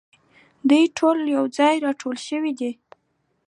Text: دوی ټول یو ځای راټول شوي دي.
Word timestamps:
دوی 0.69 0.83
ټول 0.97 1.17
یو 1.35 1.45
ځای 1.57 1.75
راټول 1.85 2.15
شوي 2.27 2.53
دي. 2.59 2.71